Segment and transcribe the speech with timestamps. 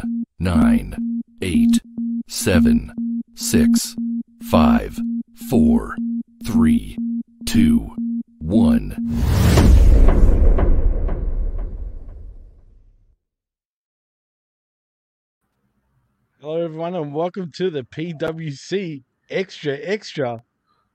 [0.00, 1.80] 10, 9, 8,
[2.28, 2.92] 7,
[3.34, 3.96] 6,
[4.50, 4.98] 5,
[5.50, 5.96] 4,
[6.46, 6.96] 3,
[7.46, 7.90] 2,
[8.38, 8.96] 1.
[16.40, 20.42] Hello, everyone, and welcome to the PWC Extra Extra.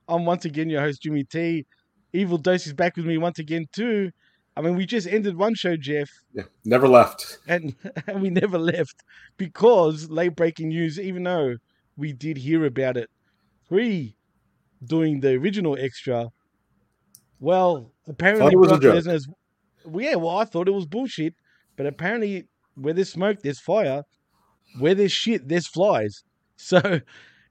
[0.08, 1.66] I'm once again your host, Jimmy T.
[2.12, 4.10] Evil Dose is back with me once again, too.
[4.56, 7.38] I mean, we just ended one show, Jeff, Yeah, never left.
[7.46, 7.74] and,
[8.06, 9.02] and we never left
[9.36, 11.56] because late breaking news, even though
[11.96, 13.10] we did hear about it
[13.68, 14.16] pre
[14.84, 16.30] doing the original extra,
[17.38, 18.80] well, apparently it was Brock.
[18.82, 19.28] Lesnar's.
[19.84, 21.34] Well, yeah, well, I thought it was bullshit,
[21.76, 24.02] but apparently, where there's smoke, there's fire.
[24.78, 26.22] Where there's shit, there's flies.
[26.58, 27.00] So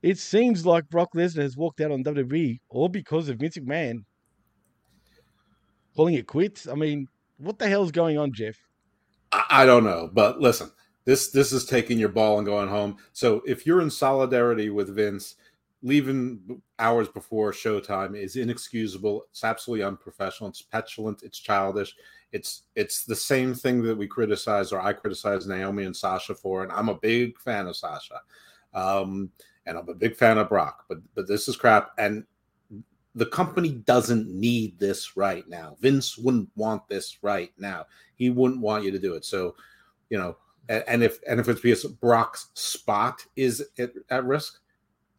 [0.02, 3.98] it seems like Brock Lesnar has walked out on WWE all because of Vince McMahon
[5.96, 6.68] calling it quits.
[6.68, 8.56] I mean, what the hell's going on, Jeff?
[9.32, 10.72] I, I don't know, but listen,
[11.06, 12.98] this this is taking your ball and going home.
[13.14, 15.36] So if you're in solidarity with Vince,
[15.86, 19.26] leaving hours before showtime is inexcusable.
[19.30, 20.50] It's absolutely unprofessional.
[20.50, 21.22] It's petulant.
[21.24, 21.96] It's childish.
[22.32, 26.64] It's it's the same thing that we criticize or I criticize Naomi and Sasha for,
[26.64, 28.20] and I'm a big fan of Sasha,
[28.74, 29.30] um,
[29.66, 30.86] and I'm a big fan of Brock.
[30.90, 32.26] But but this is crap, and
[33.16, 35.78] the company doesn't need this right now.
[35.80, 37.86] Vince wouldn't want this right now.
[38.16, 39.24] He wouldn't want you to do it.
[39.24, 39.56] So,
[40.10, 44.60] you know, and, and if and if it's because Brock's spot is at, at risk,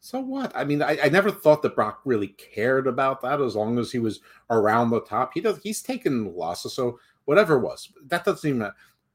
[0.00, 0.52] so what?
[0.54, 3.90] I mean, I, I never thought that Brock really cared about that as long as
[3.90, 5.32] he was around the top.
[5.32, 8.70] He does he's taken losses, so whatever it was, that doesn't even.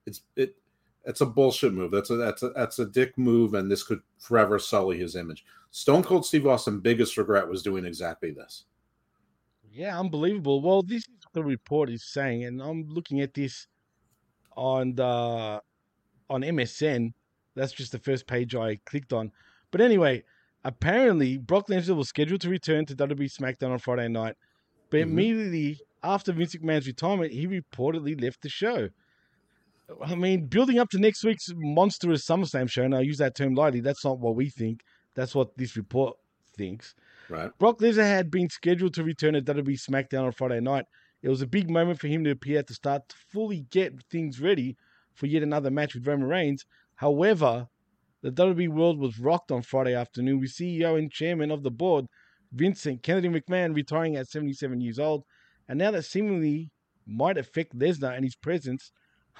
[0.07, 0.55] It's it
[1.05, 1.91] it's a bullshit move.
[1.91, 5.45] That's a that's a that's a dick move, and this could forever sully his image.
[5.69, 8.65] Stone Cold Steve Austin biggest regret was doing exactly this.
[9.73, 10.61] Yeah, unbelievable.
[10.61, 13.67] Well, this is what the report is saying, and I'm looking at this
[14.57, 15.61] on the
[16.29, 17.13] on MSN.
[17.55, 19.31] That's just the first page I clicked on.
[19.71, 20.23] But anyway,
[20.63, 24.35] apparently Brock Lesnar was scheduled to return to WWE SmackDown on Friday night,
[24.89, 25.03] but Mhm.
[25.03, 28.89] immediately after Vince McMahon's retirement, he reportedly left the show.
[30.03, 33.55] I mean, building up to next week's monstrous SummerSlam show, and I use that term
[33.55, 34.81] lightly, that's not what we think.
[35.15, 36.17] That's what this report
[36.55, 36.95] thinks.
[37.31, 37.49] Right.
[37.59, 40.83] Brock Lesnar had been scheduled to return at WWE SmackDown on Friday night.
[41.23, 44.03] It was a big moment for him to appear at the start to fully get
[44.11, 44.75] things ready
[45.13, 46.65] for yet another match with Roman Reigns.
[46.95, 47.67] However,
[48.21, 52.07] the WWE world was rocked on Friday afternoon with CEO and chairman of the board,
[52.51, 55.23] Vincent Kennedy McMahon, retiring at 77 years old.
[55.69, 56.69] And now that seemingly
[57.07, 58.91] might affect Lesnar and his presence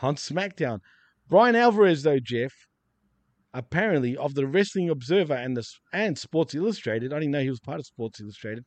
[0.01, 0.79] on SmackDown.
[1.27, 2.53] Bryan Alvarez, though, Jeff,
[3.53, 7.59] apparently of the Wrestling Observer and the and Sports Illustrated, I didn't know he was
[7.59, 8.65] part of Sports Illustrated,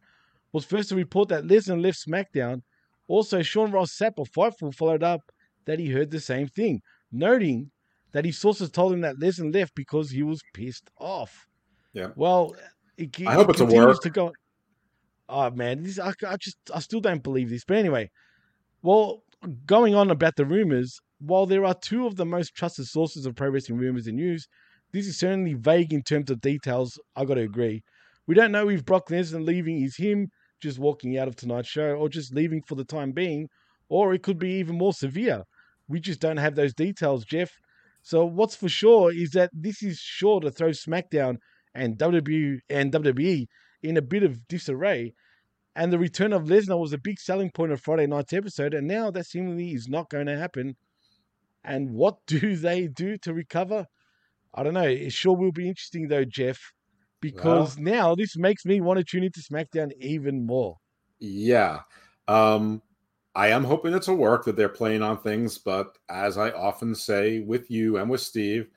[0.53, 2.63] was first to report that Lesnar left SmackDown.
[3.09, 5.21] Also, Sean Ross Sapp of Fightful followed up
[5.67, 6.81] that he heard the same thing,
[7.11, 7.71] noting
[8.13, 11.47] that his sources told him that Lesnar left because he was pissed off.
[11.93, 12.11] Yeah.
[12.17, 12.55] Well,
[12.97, 14.01] it, I hope it's a work.
[14.03, 14.33] to go.
[15.29, 17.65] Oh man, this, I, I just I still don't believe this.
[17.65, 18.11] But anyway,
[18.83, 19.23] well,
[19.67, 23.35] going on about the rumors, while there are two of the most trusted sources of
[23.35, 24.47] pro wrestling rumors and news,
[24.95, 27.01] this is certainly vague in terms of details.
[27.17, 27.83] I got to agree.
[28.29, 30.29] We don't know if Brock Lesnar leaving is him
[30.63, 33.49] just walking out of tonight's show, or just leaving for the time being,
[33.89, 35.43] or it could be even more severe.
[35.89, 37.51] We just don't have those details, Jeff.
[38.03, 41.39] So what's for sure is that this is sure to throw SmackDown
[41.75, 43.47] and WWE and WWE
[43.83, 45.13] in a bit of disarray.
[45.75, 48.87] And the return of Lesnar was a big selling point of Friday night's episode, and
[48.87, 50.77] now that seemingly is not going to happen.
[51.65, 53.87] And what do they do to recover?
[54.55, 54.83] I don't know.
[54.83, 56.59] It sure will be interesting though, Jeff,
[57.21, 60.77] because now this makes me want to tune into SmackDown even more.
[61.19, 61.81] Yeah.
[62.29, 62.83] Um,
[63.35, 66.95] I am hoping it's a work that they're playing on things, but as I often
[66.95, 68.69] say with you and with Steve,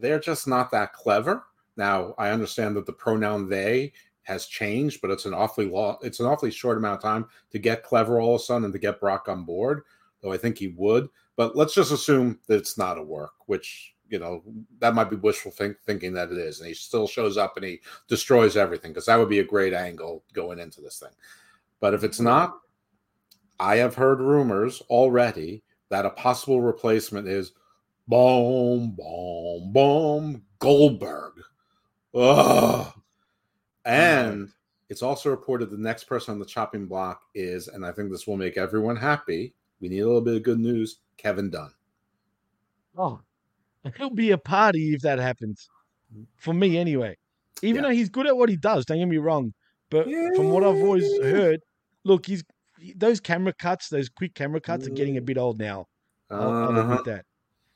[0.00, 1.44] they're just not that clever.
[1.76, 3.92] Now, I understand that the pronoun they
[4.22, 7.60] has changed, but it's an awfully long, it's an awfully short amount of time to
[7.60, 9.82] get clever all of a sudden and to get Brock on board,
[10.20, 11.08] though I think he would.
[11.36, 14.42] But let's just assume that it's not a work, which you know
[14.78, 17.66] that might be wishful think, thinking that it is, and he still shows up and
[17.66, 21.12] he destroys everything because that would be a great angle going into this thing.
[21.80, 22.58] But if it's not,
[23.58, 27.52] I have heard rumors already that a possible replacement is
[28.08, 31.34] boom, boom, boom, Goldberg.
[32.14, 32.92] Ugh.
[33.84, 34.50] And
[34.88, 38.26] it's also reported the next person on the chopping block is, and I think this
[38.26, 39.54] will make everyone happy.
[39.80, 40.98] We need a little bit of good news.
[41.16, 41.70] Kevin Dunn.
[42.96, 43.20] Oh,
[43.94, 45.66] it'll be a party if that happens.
[46.36, 47.16] For me, anyway.
[47.62, 47.88] Even Yeah.
[47.90, 49.52] though he's good at what he does, don't get me wrong.
[49.90, 50.04] But
[50.36, 51.60] from what I've always heard,
[52.04, 52.44] look, he's
[52.96, 55.86] those camera cuts, those quick camera cuts, are getting a bit old now.
[56.30, 56.80] I'll, I'll Uh-huh.
[56.82, 57.24] admit that.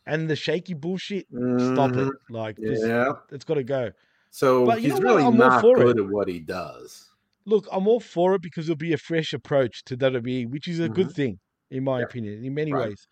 [0.06, 1.26] and the shaky bullshit.
[1.58, 2.08] Stop it!
[2.08, 2.10] Mhm.
[2.30, 3.12] Like, Yeah.
[3.30, 3.92] it's got to go.
[4.30, 5.84] So But he's really not for it.
[5.84, 7.10] good at what he does.
[7.44, 10.80] Look, I'm all for it because it'll be a fresh approach to WWE, which is
[10.80, 11.38] a good thing,
[11.70, 12.06] in my Yeah.
[12.06, 12.88] opinion, in many Right.
[12.88, 13.06] ways.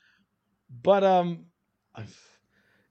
[0.83, 1.47] But um,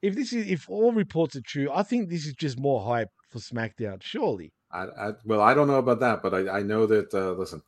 [0.02, 3.10] if this is if all reports are true, I think this is just more hype
[3.30, 4.02] for SmackDown.
[4.02, 7.14] Surely, I, I well, I don't know about that, but I, I know that.
[7.14, 7.62] Uh, listen,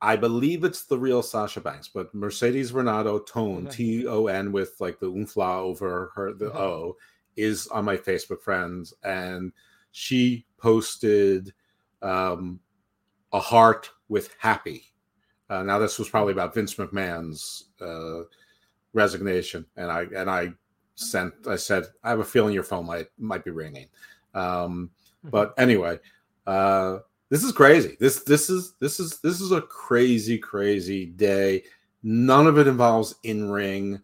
[0.00, 4.74] I believe it's the real Sasha Banks, but Mercedes Renato Tone T O N with
[4.80, 6.56] like the umfla over her the Mhm.
[6.56, 6.96] O
[7.36, 9.52] is on my Facebook friends, and
[9.92, 11.52] she posted
[12.02, 12.60] um,
[13.32, 14.84] a heart with happy.
[15.48, 18.24] Uh, now this was probably about Vince McMahon's uh,
[18.92, 20.52] resignation, and I and I
[20.96, 23.88] sent I said I have a feeling your phone might might be ringing.
[24.34, 24.90] Um,
[25.24, 25.98] but anyway,
[26.46, 26.98] uh,
[27.30, 27.96] this is crazy.
[27.98, 31.64] This this is this is this is a crazy crazy day.
[32.02, 34.00] None of it involves in ring,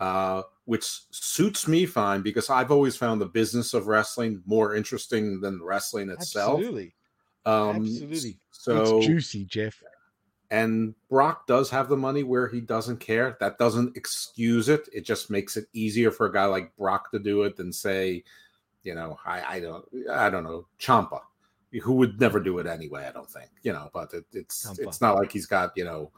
[0.00, 5.40] uh, which suits me fine because I've always found the business of wrestling more interesting
[5.40, 6.58] than wrestling itself.
[6.58, 6.94] absolutely,
[7.46, 8.38] Um, absolutely.
[8.50, 9.80] So it's juicy, Jeff.
[10.50, 13.36] And Brock does have the money where he doesn't care.
[13.40, 14.88] That doesn't excuse it.
[14.92, 18.22] It just makes it easier for a guy like Brock to do it than say,
[18.82, 21.20] you know, I, I don't I don't know, Ciampa,
[21.82, 23.50] who would never do it anyway, I don't think.
[23.62, 26.12] You know, but it, it's it's not like he's got, you know,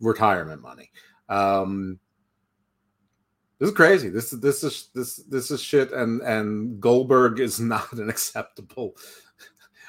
[0.00, 0.90] retirement money.
[1.28, 2.00] Um
[3.58, 4.08] this is crazy.
[4.08, 8.96] This is this is this this is shit and and Goldberg is not an acceptable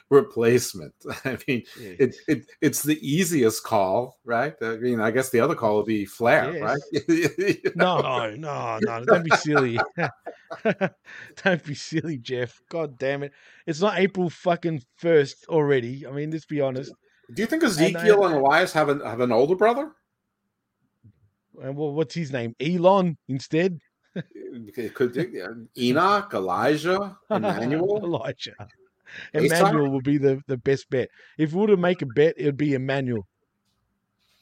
[0.10, 0.94] replacement.
[1.26, 1.96] I mean, Yeah.
[2.00, 4.54] it, it it's the easiest call, right?
[4.62, 6.62] I mean, I guess the other call would be Flair, Yes.
[6.64, 7.58] right?
[7.76, 9.80] No, no, no, don't be silly.
[11.44, 12.62] don't be silly, Jeff.
[12.70, 13.34] God damn it.
[13.66, 16.08] It's not April fucking 1st already.
[16.08, 16.94] I mean, let's be honest.
[17.34, 19.92] Do you think uh, Ezekiel and Elias have an have an older brother?
[21.62, 22.56] And well, what's his name?
[22.62, 23.80] Elon instead?
[24.94, 25.18] Could
[25.78, 28.00] Enoch, Elijah, Emmanuel.
[28.04, 28.56] Elijah.
[29.36, 29.60] Aesop?
[29.60, 31.10] Emmanuel would be the, the best bet.
[31.38, 33.28] If we were to make a bet, it would be Emmanuel.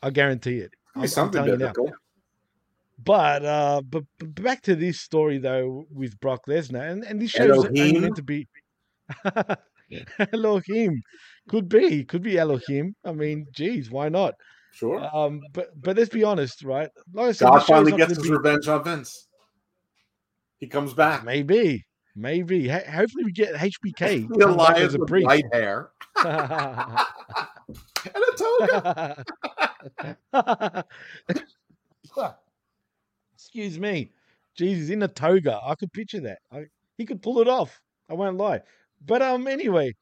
[0.02, 0.72] I guarantee it.
[0.96, 1.92] I'm- be I'm something telling you biblical.
[3.04, 7.32] But uh, but, but back to this story though with Brock Lesnar, and, and this
[7.32, 8.02] show's only Elohim?
[8.04, 8.48] meant to be
[10.34, 11.02] Elohim.
[11.50, 12.96] Could be, could be Elohim.
[13.04, 14.34] I mean, geez, why not?
[14.72, 15.04] Sure.
[15.14, 16.90] Um, but but let's be honest, right?
[17.14, 19.28] Like I said, God finally not gets gonna his be- revenge on Vince.
[20.58, 21.24] He comes back.
[21.26, 21.86] Maybe,
[22.16, 22.68] maybe.
[22.68, 25.26] Ho- hopefully, we get HBK The come back Elias as a with priest.
[25.26, 25.90] white hair
[26.26, 26.34] and
[28.16, 29.24] a toga.
[33.34, 34.12] Excuse me.
[34.56, 35.60] Jesus, in a toga.
[35.64, 36.40] I could picture that.
[36.52, 36.66] I,
[36.98, 37.80] he could pull it off.
[38.10, 38.62] I won't lie.
[39.06, 39.94] But um, anyway,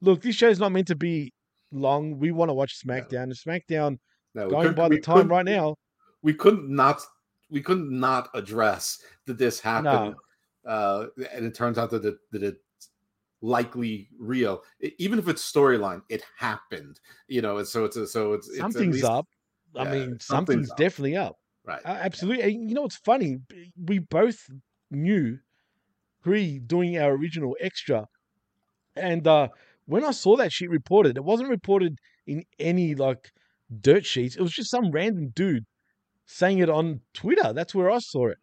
[0.00, 1.32] look, this show's not meant to be
[1.70, 2.18] long.
[2.18, 3.24] We want to watch SmackDown.
[3.24, 3.98] And SmackDown,
[4.34, 5.76] No, going by the time right now,
[6.22, 7.00] we couldn't not
[7.50, 10.14] we couldn't not address that this happened
[10.66, 12.88] uh and it turns out that it that it's
[13.40, 18.06] likely real E- even if it's storyline it happened you know and so it's a,
[18.06, 19.26] so it's, it's something's least- up.
[19.74, 20.76] I yeah, mean, something's something's up.
[20.76, 21.36] definitely up.
[21.64, 22.42] right Uh, absolutely.
[22.44, 23.38] And You know what's funny?
[23.82, 24.38] We both
[24.90, 25.38] knew
[26.22, 28.06] pre doing our original extra,
[28.94, 29.48] and uh,
[29.86, 33.32] when I saw that shit reported, it wasn't reported in any like
[33.80, 34.36] dirt sheets.
[34.36, 35.64] It was just some random dude
[36.26, 37.52] saying it on Twitter.
[37.54, 38.38] That's where I saw it.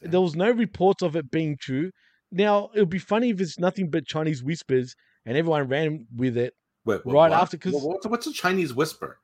[0.00, 1.90] There was no reports of it being true.
[2.30, 4.94] Now it would be funny if it's nothing but Chinese whispers
[5.26, 6.54] and everyone ran with it.
[6.84, 7.32] Wait, wait, right what?
[7.32, 9.20] after- 'cause- what's, what's a chinese whisper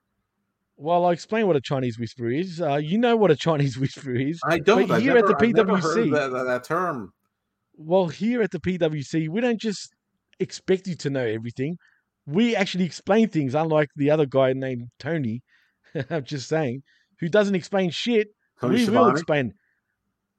[0.76, 2.61] Well, I'll explain what a Chinese whisper is.
[2.61, 4.38] Uh, you know what a Chinese whisper is.
[4.47, 7.12] i don't But I've here at the never- never heard PWC that, that, that term
[7.76, 9.93] Well, here at the PWC, we don't just
[10.38, 11.78] expect you to know everything.
[12.26, 15.43] We actually explain things, unlike the other guy named Tony.
[16.11, 16.83] I'm just saying,
[17.19, 18.28] who doesn't explain shit.
[18.61, 19.54] Tony we will explain.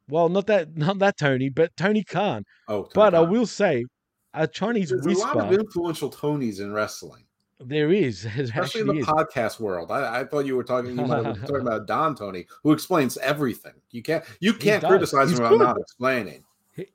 [0.09, 2.43] Well, not that, not that Tony, but Tony Khan.
[2.67, 3.85] oh Tony But I will say,
[4.33, 7.23] a Chinese there's a lot of influential tonys in wrestling
[7.59, 9.05] There is, especially in the is.
[9.05, 9.91] podcast world.
[9.91, 10.91] I, I thought you were talking.
[10.99, 13.73] You might have talking about Don Tony, who explains everything.
[13.91, 16.43] You can't you can't criticize He's him about not explaining.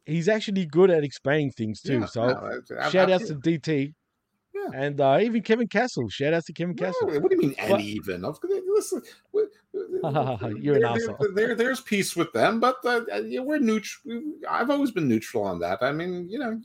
[0.07, 2.01] He's actually good at explaining things too.
[2.01, 3.93] Yeah, so no, I- I- shout I outs to DT.
[4.55, 4.71] Yeah.
[4.73, 6.09] And uh, even Kevin Castle.
[6.09, 7.09] Shout outs to Kevin No, Castle.
[7.21, 8.23] what do you mean But- even?
[8.75, 9.03] Listen,
[10.61, 11.17] You're an there- asshole.
[11.21, 13.01] there- there- there's peace with them, but uh,
[13.43, 14.23] we're neutral.
[14.49, 15.83] I've always been neutral on that.
[15.83, 16.61] I mean, you know,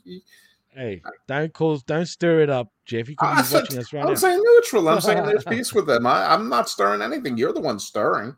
[0.72, 3.08] Hey, don't cause, don't stir it up, Jeff.
[3.08, 4.14] He could I be said- watching us right I'm now.
[4.14, 4.88] saying neutral.
[4.88, 6.06] I'm saying there's peace with them.
[6.06, 7.36] I, I'm not stirring anything.
[7.36, 8.36] You're the one stirring.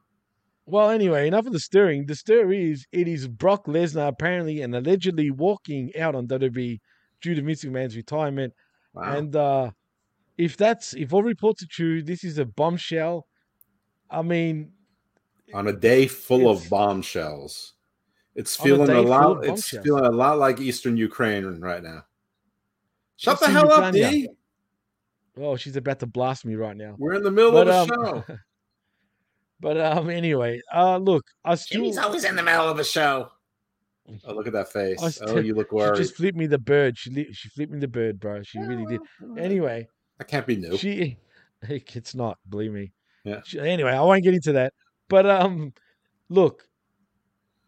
[0.65, 2.07] Well, anyway, enough of the stirring.
[2.07, 6.81] The stir is it is Brock Lesnar apparently and allegedly walking out on WWE
[7.21, 8.55] due to Vince McMahon's retirement.
[8.95, 9.03] Wow.
[9.17, 9.71] And uh,
[10.39, 13.27] if that's if all reports are true, this is a bombshell.
[14.11, 14.73] I mean,
[15.55, 17.75] on a day full It's- of bombshells.
[18.35, 19.45] It's On a feeling a lot.
[19.45, 22.07] It's feeling a lot like Eastern Ukraine right now.
[23.17, 24.29] Shut the Eastern hell up, Ukraine, D.
[25.37, 26.95] Oh, she's about to blast me right now.
[26.99, 28.37] We're in the middle But, of a um, show.
[29.61, 33.31] But um, anyway, uh, look, I still Jimmy's always in the middle of a show.
[34.27, 35.01] Oh, look at that face.
[35.01, 35.99] I Oh, you look worried.
[35.99, 36.99] she just flipped me the bird.
[36.99, 38.43] She li- she flipped me the bird, bro.
[38.43, 39.01] She really did.
[39.39, 39.87] Anyway,
[40.19, 40.77] that can't be new.
[40.77, 41.17] she
[41.63, 42.91] it's not believe me.
[43.23, 43.43] Yeah.
[43.45, 44.73] She- anyway, I won't get into that.
[45.13, 45.75] But um,
[46.31, 46.63] look,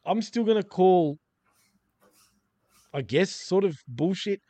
[0.06, 1.18] I'm still gonna call.
[2.94, 4.40] I guess sort of bullshit.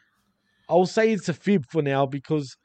[0.68, 2.56] I'll say it's a fib for now because,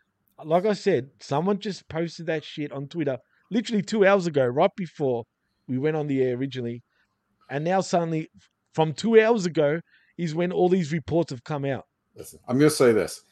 [0.45, 3.17] like I said, someone just posted that shit on Twitter
[3.49, 5.23] literally two hours ago, right before
[5.67, 6.83] we went on the air originally,
[7.49, 8.29] and now suddenly,
[8.75, 9.79] from two hours ago,
[10.19, 11.85] is when all these reports have come out.
[12.15, 13.23] Listen, I'm to say this: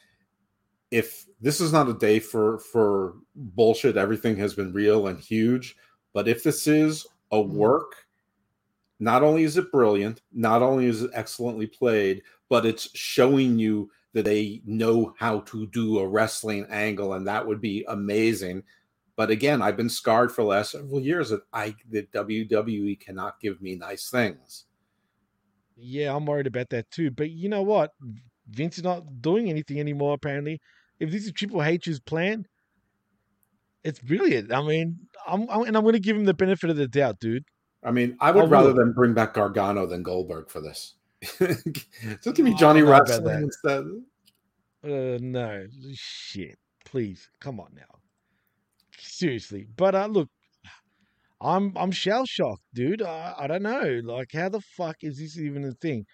[0.90, 5.76] if this is not a day for for bullshit, everything has been real and huge.
[6.12, 7.58] But if this is a Mm-hmm.
[7.58, 8.06] work,
[9.00, 13.90] not only is it brilliant, not only is it excellently played, but it's showing you
[14.12, 18.64] that they know how to do a wrestling angle, and that would be amazing.
[19.16, 23.40] But again, I've been scarred for the last several years that I that WWE cannot
[23.40, 24.64] give me nice things.
[25.76, 27.10] Yeah, I'm worried about that too.
[27.10, 27.92] But you know what?
[28.48, 30.60] Vince is not doing anything anymore, apparently.
[30.98, 32.46] If this is Triple H's plan,
[33.84, 34.52] it's brilliant.
[34.52, 37.20] I mean, I'm, I'm and I'm going to give him the benefit of the doubt,
[37.20, 37.44] dude.
[37.84, 40.94] I mean, I would I rather them bring back Gargano than Goldberg for this.
[41.22, 43.84] Just give me Oh, Johnny about Wrestling instead.
[44.84, 46.58] Uh, no, shit.
[46.84, 47.98] Please, come on now.
[48.98, 50.28] Seriously, but uh, look,
[51.40, 53.02] I'm I'm shell shocked, dude.
[53.02, 56.06] I, I don't know, like, how the fuck is this even a thing?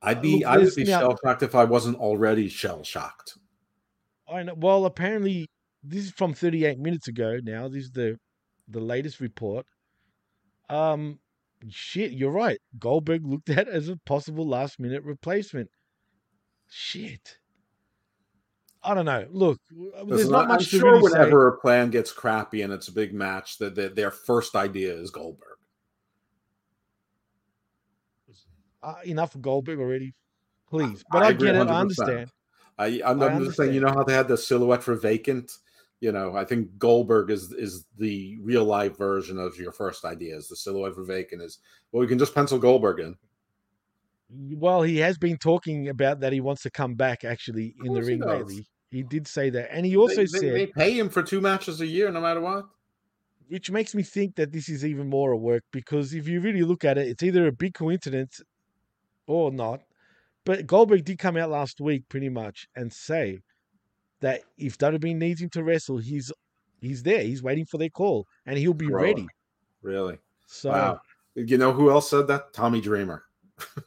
[0.00, 3.38] I'd be Look, I would be shell shocked if I wasn't already shell shocked.
[4.32, 4.54] I know.
[4.56, 5.48] Well, apparently,
[5.82, 7.38] this is from 38 minutes ago.
[7.42, 8.18] Now, this is the
[8.68, 9.66] the latest report.
[10.68, 11.18] Um,
[11.68, 12.58] shit, you're right.
[12.78, 15.70] Goldberg looked at as a possible last minute replacement.
[16.70, 17.38] Shit.
[18.84, 19.26] I don't know.
[19.30, 19.60] Look,
[20.06, 21.18] there's not I'm much to sure really say.
[21.18, 24.94] whenever a plan gets crappy and it's a big match, that that their first idea
[24.94, 25.48] is Goldberg.
[28.82, 30.14] Uh, enough of Goldberg already,
[30.68, 31.04] please.
[31.12, 31.68] But I I, agree get it.
[31.68, 31.70] 100%.
[31.70, 32.30] I understand.
[32.78, 35.52] I, I'm, I I'm just saying, you know how they had the silhouette for vacant.
[36.02, 40.48] You know, I think Goldberg is is the real life version of your first ideas.
[40.48, 41.60] The silhouette for vacant is
[41.92, 43.16] well, we can just pencil Goldberg in.
[44.58, 48.00] Well, he has been talking about that he wants to come back actually in the
[48.00, 48.48] he ring does.
[48.48, 48.66] lately.
[48.90, 50.54] He did say that, and he also they, they- said.
[50.54, 52.66] they pay him for two matches a year, no matter what.
[53.48, 56.62] which makes me think that this is even more a work because if you really
[56.64, 58.40] look at it, it's either a big coincidence
[59.28, 59.82] or not.
[60.44, 63.38] But Goldberg did come out last week pretty much and say
[64.22, 66.32] that if WWE needs him to wrestle, he's
[66.80, 67.22] he's there.
[67.22, 69.04] He's waiting for their call and he'll be Really?
[69.12, 69.26] ready.
[69.82, 70.18] Really?
[70.46, 71.00] So wow.
[71.34, 72.52] You know who else said that?
[72.52, 73.24] Tommy Dreamer.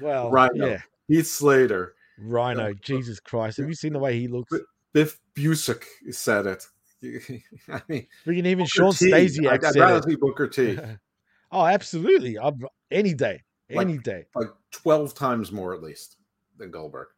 [0.00, 0.66] well, Rhino.
[0.66, 1.94] yeah, Heath Slater.
[2.18, 2.72] Rhino.
[2.74, 4.52] Jesus Christ, have you seen the way he looks?
[4.92, 6.66] Biff Busick said it.
[7.70, 9.10] I mean, Freaking even Booker Shawn T.
[9.10, 10.04] Stasiak I'd, rather it.
[10.04, 10.78] see Booker T.
[11.52, 12.36] oh, absolutely.
[12.38, 12.54] I'd,
[12.90, 14.24] any day, Like- any day.
[14.34, 16.16] like 12 times more at least
[16.56, 17.08] than Goldberg.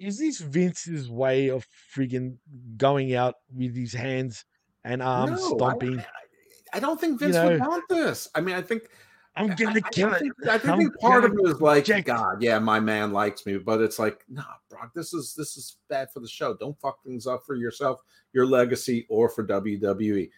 [0.00, 2.36] Is this Vince's way of freaking
[2.76, 4.44] going out with his hands
[4.82, 6.00] and arms No, stomping?
[6.00, 6.04] I,
[6.72, 8.28] I don't think You Vince would want this.
[8.34, 8.84] I mean, I think
[9.36, 10.18] I'm gonna I, kill I it.
[10.20, 13.58] think, I think part of it is like, reject- God, yeah, my man likes me,
[13.58, 16.54] but it's like, nah, Brock, this is this is bad for the show.
[16.56, 18.00] Don't fuck things up for yourself,
[18.32, 20.30] your legacy, or for WWE.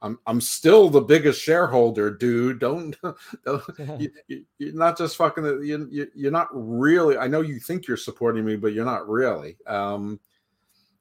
[0.00, 2.60] I'm I'm still the biggest shareholder, dude.
[2.60, 2.96] Don't,
[3.44, 3.62] don't
[4.28, 5.44] you, you're not just fucking.
[5.44, 7.18] You, you, you're not really.
[7.18, 9.56] I know you think you're supporting me, but you're not really.
[9.66, 10.20] Um,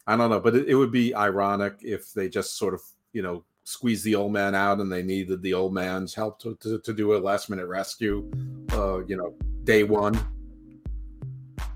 [0.08, 3.22] I don't know, but it, it would be ironic if they just sort of, you
[3.22, 6.80] know, squeeze the old man out and they needed the old man's help to, to,
[6.80, 8.32] to do a last minute rescue.
[8.72, 9.36] Uh, you know,
[9.66, 10.18] day one,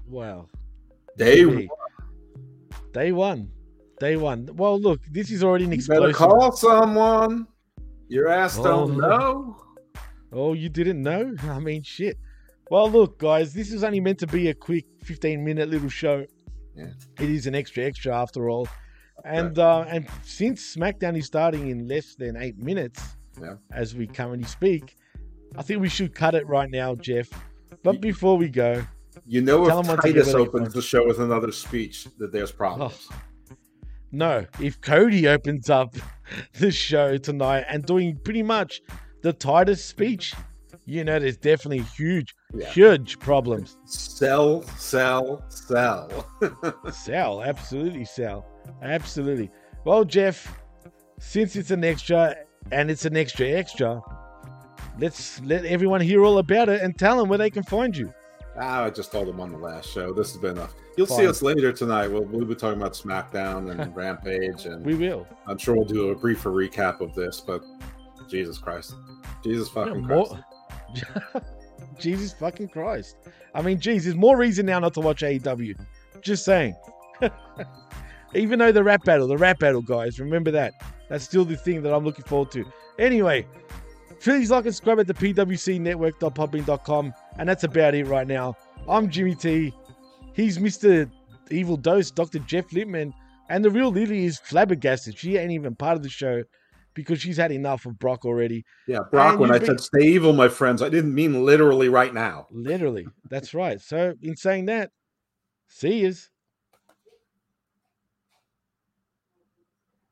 [0.08, 0.48] Wow.
[1.18, 1.70] day Hey,
[2.94, 3.50] Day one.
[4.02, 4.50] Day one.
[4.56, 7.46] Well, look, this is already an You better call someone.
[8.08, 9.08] Your ass don't Oh.
[9.08, 9.58] know.
[10.34, 11.36] Oh, you didn't know?
[11.44, 12.18] I mean, shit.
[12.72, 16.26] Well, look, guys, this is only meant to be a quick 15 minute little show.
[16.76, 16.88] Yeah.
[17.20, 18.68] It is an extra, extra after all.
[19.24, 23.00] And uh, and since SmackDown is starting in less than eight minutes,
[23.40, 23.58] Yeah.
[23.72, 24.96] as we currently speak,
[25.56, 27.30] I think we should cut it right now, Jeff.
[27.84, 28.82] But before we go,
[29.28, 32.32] You know, if 'em what to give Titus opens the show with another speech, that
[32.32, 33.08] there's problems.
[34.12, 35.96] No, if Cody opens up
[36.60, 38.82] the show tonight and doing pretty much
[39.22, 40.34] the Titus speech,
[40.86, 42.68] you know, there's definitely huge, Yeah.
[42.70, 43.78] huge problems.
[43.86, 46.28] Sell, sell, sell.
[46.92, 48.46] Sell, absolutely sell.
[48.82, 49.50] Absolutely.
[49.86, 50.60] Well, Jeff,
[51.20, 52.36] since it's an extra
[52.72, 54.02] and it's an extra extra,
[55.00, 58.14] let's let everyone hear all about it and tell them where they can find you.
[58.60, 60.14] Ah, I just told them on the last show.
[60.14, 60.74] This has been enough.
[61.08, 62.08] You'll see us later tonight.
[62.08, 65.26] We'll, we'll be talking about SmackDown and Rampage, and We will.
[65.48, 67.42] I'm sure we'll do a briefer recap of this.
[67.42, 67.64] But
[68.30, 68.94] Jesus Christ,
[69.44, 70.36] Jesus fucking Yeah, Christ!
[72.00, 73.18] Jesus fucking Christ.
[73.56, 75.76] I mean, Jesus, more reason now not to watch AEW.
[76.22, 76.76] Just saying.
[78.36, 80.74] Even though the rap battle, the rap battle, guys, remember that.
[81.10, 82.64] That's still the thing that I'm looking forward to.
[83.00, 83.48] Anyway,
[84.22, 87.14] please like and subscribe at the pwcnetwork.podbean.com.
[87.40, 88.56] And that's about it right now.
[88.88, 89.74] I'm Jimmy T.
[90.34, 91.10] He's Mr.
[91.50, 92.40] Evil Dose, Dr.
[92.40, 93.14] Jeff Lippman.
[93.50, 95.18] And the real Lily is flabbergasted.
[95.18, 96.44] She ain't even part of the show
[96.94, 98.64] because she's had enough of Brock already.
[98.88, 99.32] Yeah, Brock.
[99.34, 102.48] And When I been- said stay evil, my friends, I didn't mean literally right now.
[102.52, 103.08] Literally.
[103.30, 103.82] That's right.
[103.82, 104.92] So, in saying that,
[105.68, 106.30] see yous.